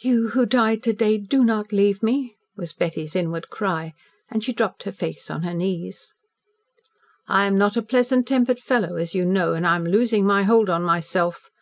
"You 0.00 0.30
who 0.30 0.46
died 0.46 0.82
to 0.82 0.92
day 0.92 1.16
do 1.16 1.44
not 1.44 1.70
leave 1.70 2.02
me," 2.02 2.34
was 2.56 2.72
Betty's 2.72 3.14
inward 3.14 3.50
cry, 3.50 3.92
and 4.28 4.42
she 4.42 4.52
dropped 4.52 4.82
her 4.82 4.90
face 4.90 5.30
on 5.30 5.44
her 5.44 5.54
knees. 5.54 6.12
"I 7.28 7.44
am 7.46 7.56
not 7.56 7.76
a 7.76 7.82
pleasant 7.82 8.26
tempered 8.26 8.58
fellow, 8.58 8.96
as 8.96 9.14
you 9.14 9.24
know, 9.24 9.52
and 9.52 9.64
I 9.64 9.76
am 9.76 9.86
losing 9.86 10.26
my 10.26 10.42
hold 10.42 10.68
on 10.70 10.82
myself. 10.82 11.52